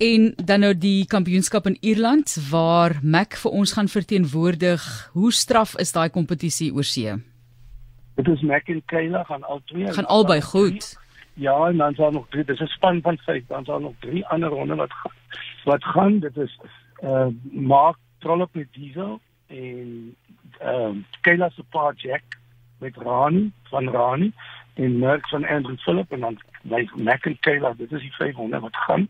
En 0.00 0.32
dan 0.44 0.60
nou 0.60 0.72
die 0.78 1.06
kampioenskap 1.06 1.66
in 1.66 1.76
Ierland 1.80 2.32
waar 2.50 2.98
Mac 3.02 3.36
vir 3.36 3.50
ons 3.50 3.72
gaan 3.76 3.88
verteenwoordig. 3.88 4.84
Hoe 5.12 5.32
straf 5.32 5.74
is 5.76 5.92
daai 5.92 6.08
kompetisie 6.08 6.72
oor 6.72 6.88
see? 6.88 7.12
Dit 8.16 8.28
is 8.28 8.40
Mac 8.40 8.68
en 8.68 8.82
Kayla 8.84 9.24
gaan 9.28 9.44
al 9.44 9.60
twee. 9.64 9.92
Gaan 9.92 10.06
albei 10.06 10.40
goed. 10.40 10.96
Ja, 11.34 11.66
en 11.66 11.76
dan 11.76 11.94
sal 11.94 12.10
nog 12.10 12.26
drie. 12.28 12.44
Dis 12.44 12.60
'n 12.60 12.66
span 12.66 13.00
van 13.00 13.18
5. 13.18 13.46
Dan 13.46 13.64
sal 13.64 13.80
nog 13.80 13.92
drie 14.00 14.26
ander 14.26 14.48
ronde 14.48 14.74
wat 14.74 14.92
wat 15.64 15.84
gaan. 15.84 16.18
Dit 16.18 16.36
is 16.36 16.58
uh 17.02 17.26
Mark 17.50 17.96
Trollop 18.18 18.54
met 18.54 18.68
Diesel 18.72 19.20
en 19.46 20.16
ehm 20.58 20.96
uh, 20.96 21.02
Kayla 21.20 21.48
se 21.48 21.62
pa 21.70 21.92
Jack 21.96 22.22
met 22.78 22.96
Rani 22.96 23.52
van 23.62 23.88
Rani 23.88 24.32
en 24.74 24.98
Merk 24.98 25.28
van 25.28 25.46
Andrew 25.46 25.78
Philip 25.78 26.12
en 26.12 26.20
dan 26.20 26.40
Mac 26.62 27.24
en 27.26 27.38
Kayla. 27.40 27.74
Dit 27.76 27.92
is 27.92 28.00
die 28.00 28.14
500 28.14 28.62
wat 28.62 28.76
gaan 28.76 29.08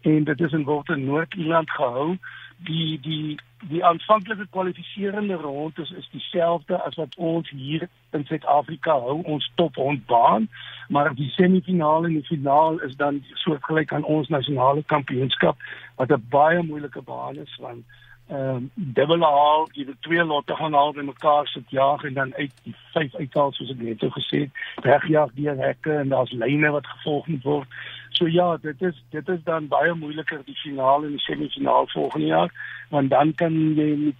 en 0.00 0.24
dit 0.24 0.40
is 0.40 0.52
in 0.52 0.64
Wolte 0.64 0.96
Noord-Ierland 0.96 1.70
gehou. 1.70 2.16
Die 2.56 3.00
die 3.00 3.38
die 3.68 3.84
aanvanklike 3.84 4.46
kwalifiserende 4.50 5.34
ronde 5.34 5.82
is, 5.82 5.90
is 5.90 6.08
dieselfde 6.10 6.82
as 6.82 6.94
wat 6.94 7.14
ons 7.16 7.50
hier 7.50 7.88
in 8.10 8.24
Suid-Afrika 8.24 8.92
hou, 8.92 9.22
ons 9.22 9.52
top 9.54 9.76
rondbaan, 9.76 10.48
maar 10.88 11.14
die 11.14 11.30
semifinale 11.30 12.06
en 12.06 12.12
die 12.12 12.26
finaal 12.26 12.78
is 12.86 12.94
dan 12.96 13.24
soortgelyk 13.34 13.92
aan 13.92 14.04
ons 14.04 14.28
nasionale 14.28 14.82
kampioenskap 14.86 15.58
wat 15.96 16.12
'n 16.12 16.26
baie 16.30 16.62
moeilike 16.62 17.02
baan 17.02 17.36
is 17.36 17.56
want 17.56 17.84
ehm 18.28 18.56
um, 18.56 18.70
dubbel 18.74 19.22
haal, 19.24 19.68
jy 19.72 19.86
het 19.88 20.02
twee 20.04 20.24
lotte 20.24 20.56
gaan 20.56 20.74
haal 20.76 20.92
by 20.92 21.04
mekaar 21.06 21.46
sit 21.48 21.70
jaag 21.72 22.02
en 22.04 22.14
dan 22.14 22.34
uit 22.34 22.52
die 22.64 22.74
vyf 22.92 23.14
uithaal 23.14 23.52
soos 23.56 23.70
ek 23.72 23.80
net 23.86 24.04
gesê 24.16 24.40
het, 24.42 24.58
regjaag 24.84 25.32
deur 25.38 25.62
hekke 25.64 25.94
en 26.02 26.12
daar's 26.12 26.34
lyne 26.42 26.72
wat 26.74 26.90
gevolg 26.92 27.26
moet 27.32 27.46
word. 27.48 27.78
So 28.18 28.28
ja, 28.28 28.50
dit 28.62 28.82
is 28.82 29.00
dit 29.16 29.28
is 29.28 29.40
dan 29.44 29.70
baie 29.72 29.94
moeiliker 29.94 30.44
die 30.44 30.58
finale 30.60 31.06
en 31.06 31.16
die 31.16 31.24
semifinaal 31.24 31.88
volgende 31.94 32.26
jaar, 32.26 32.52
want 32.90 33.10
dan 33.10 33.34
kan 33.34 33.56
jy 33.80 34.12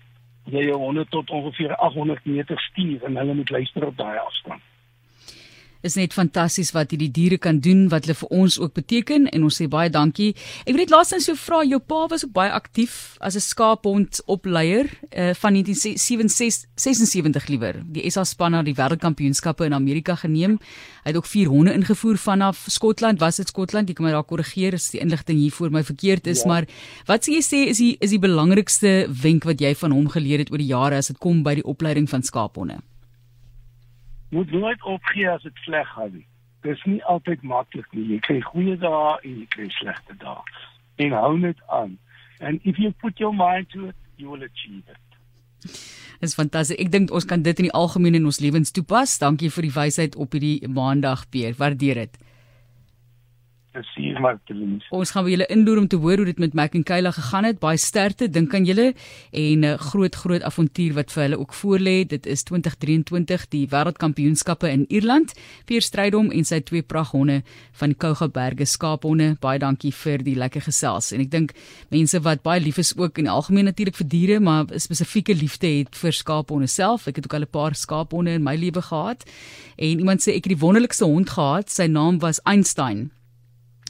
jy 0.48 0.72
100 0.72 1.10
tot 1.10 1.30
ongeveer 1.30 1.76
800 1.76 2.24
meter 2.24 2.60
stuur 2.70 3.04
en 3.04 3.16
hulle 3.16 3.34
moet 3.34 3.50
luister 3.50 3.86
op 3.86 3.96
daai 3.96 4.16
afstand 4.18 4.67
is 5.86 5.94
net 5.94 6.14
fantasties 6.16 6.72
wat 6.74 6.90
hierdie 6.90 7.10
diere 7.14 7.38
kan 7.38 7.60
doen 7.62 7.86
wat 7.92 8.06
hulle 8.06 8.16
vir 8.18 8.32
ons 8.34 8.58
ook 8.58 8.74
beteken 8.74 9.28
en 9.30 9.46
ons 9.46 9.60
sê 9.60 9.68
baie 9.70 9.90
dankie. 9.90 10.34
Ek 10.66 10.76
weet 10.76 10.90
laasens 10.90 11.28
so 11.28 11.38
vra 11.38 11.62
jou 11.66 11.78
pa 11.78 12.06
was 12.10 12.24
ook 12.26 12.34
baie 12.34 12.50
aktief 12.52 13.16
as 13.20 13.36
'n 13.36 13.40
skaaphond 13.40 14.20
opleier 14.26 14.86
uh, 15.12 15.34
van 15.34 15.52
1976 15.54 17.48
liewer. 17.48 17.82
Die 17.86 18.10
SA 18.10 18.24
span 18.24 18.54
het 18.54 18.64
die 18.64 18.74
wêreldkampioenskappe 18.74 19.64
in 19.64 19.74
Amerika 19.74 20.14
geneem. 20.14 20.58
Hy 21.04 21.10
het 21.12 21.16
ook 21.16 21.26
vier 21.26 21.48
honde 21.48 21.72
ingevoer 21.72 22.18
vanaf 22.18 22.64
Skotland. 22.68 23.20
Was 23.20 23.36
dit 23.36 23.48
Skotland? 23.48 23.88
Jy 23.88 23.94
kan 23.94 24.04
my 24.06 24.12
daar 24.12 24.24
korrigeer 24.24 24.74
as 24.74 24.90
die 24.90 25.00
inligting 25.00 25.38
hier 25.38 25.52
voor 25.52 25.70
my 25.70 25.84
verkeerd 25.84 26.26
is, 26.26 26.42
ja. 26.42 26.48
maar 26.48 26.66
wat 27.06 27.24
sê 27.24 27.32
jy 27.32 27.42
sê 27.42 27.68
is 27.68 27.78
die 27.78 27.96
is 28.00 28.10
die 28.10 28.18
belangrikste 28.18 29.08
wenk 29.22 29.44
wat 29.44 29.60
jy 29.60 29.74
van 29.74 29.92
hom 29.92 30.08
geleer 30.08 30.38
het 30.38 30.50
oor 30.50 30.58
die 30.58 30.72
jare 30.72 30.96
as 30.96 31.06
dit 31.06 31.18
kom 31.18 31.42
by 31.42 31.54
die 31.54 31.64
opleiding 31.64 32.08
van 32.08 32.22
skaaphonde? 32.22 32.80
Moet 34.34 34.50
nooit 34.50 34.82
opgee 34.84 35.30
as 35.30 35.42
dit 35.42 35.64
sleg 35.64 35.88
gaan 35.94 36.12
nie. 36.12 36.26
Dit 36.66 36.76
is 36.76 36.84
nie 36.84 37.00
altyd 37.04 37.42
maklik 37.42 37.86
nie. 37.92 38.06
Jy 38.14 38.18
kry 38.26 38.40
goeie 38.50 38.76
dae 38.80 39.16
en 39.22 39.36
jy 39.42 39.46
kry 39.54 39.68
slegte 39.78 40.16
dae. 40.22 40.42
En 41.04 41.14
hou 41.14 41.34
net 41.38 41.60
aan. 41.66 41.98
And 42.40 42.60
if 42.64 42.78
you 42.78 42.92
put 43.02 43.18
your 43.18 43.34
mind 43.34 43.70
to 43.74 43.88
it, 43.88 43.96
you 44.16 44.30
will 44.30 44.42
achieve 44.42 44.84
it. 44.90 45.04
Dit 46.18 46.30
is 46.30 46.34
fantasties. 46.34 46.78
Ek 46.82 46.90
dink 46.90 47.12
ons 47.14 47.26
kan 47.28 47.42
dit 47.42 47.62
in 47.62 47.68
die 47.68 47.74
algemeen 47.74 48.18
in 48.18 48.26
ons 48.26 48.40
lewens 48.42 48.74
toepas. 48.74 49.18
Dankie 49.22 49.50
vir 49.54 49.68
die 49.68 49.74
wysheid 49.74 50.18
op 50.18 50.34
hierdie 50.34 50.68
maandag, 50.68 51.28
Peer. 51.30 51.54
Waardeer 51.58 52.02
dit 52.06 52.18
plesier 53.78 54.20
maar 54.20 54.38
te 54.46 54.54
lees. 54.54 54.86
Ons 54.94 55.12
gaan 55.14 55.26
by 55.26 55.32
julle 55.34 55.48
inloer 55.52 55.80
om 55.82 55.88
te 55.90 55.98
hoor 56.00 56.20
hoe 56.20 56.28
dit 56.28 56.40
met 56.42 56.54
Mac 56.58 56.74
en 56.74 56.84
Kayla 56.86 57.12
gegaan 57.14 57.46
het. 57.48 57.60
Baie 57.62 57.78
sterkte 57.80 58.28
dink 58.30 58.54
aan 58.54 58.66
julle 58.66 58.92
en 59.32 59.60
'n 59.60 59.64
uh, 59.64 59.74
groot 59.78 60.14
groot 60.14 60.42
avontuur 60.42 60.94
wat 60.94 61.12
vir 61.12 61.22
hulle 61.22 61.38
ook 61.38 61.54
voorlê. 61.54 62.06
Dit 62.06 62.26
is 62.26 62.42
2023 62.42 63.48
die 63.48 63.66
wêreldkampioenskappe 63.68 64.68
in 64.70 64.84
Ierland. 64.88 65.34
Pier 65.66 65.82
Strydom 65.82 66.30
en 66.30 66.44
sy 66.44 66.60
twee 66.60 66.82
praghonde 66.82 67.42
van 67.72 67.94
Kouga 67.96 68.28
Berge 68.28 68.64
skaaphonde. 68.64 69.36
Baie 69.40 69.58
dankie 69.58 69.92
vir 69.92 70.18
die 70.18 70.34
lekker 70.34 70.60
gesels. 70.60 71.12
En 71.12 71.20
ek 71.20 71.30
dink 71.30 71.52
mense 71.90 72.20
wat 72.20 72.42
baie 72.42 72.60
lief 72.60 72.78
is 72.78 72.96
ook 72.96 73.18
in 73.18 73.28
algemeen 73.28 73.64
natuurlik 73.64 73.96
vir 73.96 74.08
diere, 74.08 74.40
maar 74.40 74.66
spesifieke 74.76 75.34
liefde 75.34 75.66
het 75.66 75.96
vir 75.96 76.12
skaaphonde 76.12 76.66
self. 76.66 77.06
Ek 77.06 77.16
het 77.16 77.24
ook 77.26 77.34
al 77.34 77.46
'n 77.46 77.50
paar 77.50 77.74
skaaphonde 77.74 78.30
in 78.30 78.42
my 78.42 78.56
lewe 78.56 78.82
gehad. 78.82 79.24
En 79.76 79.98
iemand 79.98 80.20
sê 80.20 80.34
ek 80.34 80.44
het 80.44 80.58
die 80.58 80.64
wonderlikste 80.66 81.04
hond 81.04 81.30
gehad. 81.30 81.70
Sy 81.70 81.86
naam 81.86 82.18
was 82.18 82.40
Einstein 82.42 83.10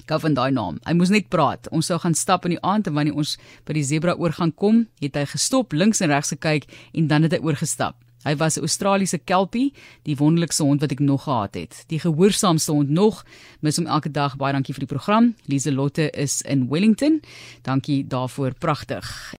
gou 0.09 0.21
van 0.21 0.35
daai 0.35 0.51
naam. 0.51 0.81
Hy 0.87 0.95
moes 0.99 1.13
net 1.13 1.29
praat. 1.29 1.69
Ons 1.75 1.87
sou 1.91 1.99
gaan 1.99 2.15
stap 2.15 2.45
in 2.49 2.57
die 2.57 2.63
aand 2.63 2.87
en 2.89 2.95
wanneer 2.95 3.15
ons 3.15 3.37
by 3.69 3.77
die 3.77 3.85
zebra 3.85 4.17
oor 4.19 4.33
gaan 4.33 4.53
kom, 4.53 4.87
het 5.01 5.17
hy 5.17 5.25
gestop, 5.29 5.73
links 5.73 6.01
en 6.01 6.13
regs 6.13 6.35
gekyk 6.35 6.69
en 6.95 7.09
dan 7.09 7.27
het 7.27 7.33
hy 7.33 7.43
oorgestap. 7.45 7.97
Hy 8.25 8.35
was 8.37 8.59
'n 8.59 8.61
Australiese 8.61 9.19
kelpie, 9.19 9.73
die 10.03 10.17
wonderlikste 10.17 10.63
hond 10.63 10.81
wat 10.81 10.93
ek 10.93 11.01
nog 11.01 11.23
gehad 11.23 11.55
het. 11.55 11.85
Die 11.87 12.01
gehoorsaamste 12.01 12.73
hond 12.73 12.89
nog. 12.91 13.25
Mis 13.61 13.77
hom 13.77 13.87
elke 13.87 14.11
dag. 14.11 14.37
Baie 14.37 14.53
dankie 14.53 14.75
vir 14.75 14.87
die 14.87 14.95
program. 14.97 15.35
Liselotte 15.47 16.11
is 16.11 16.43
in 16.43 16.69
Wellington. 16.69 17.21
Dankie 17.63 18.07
daarvoor. 18.07 18.55
Pragtig. 18.59 19.35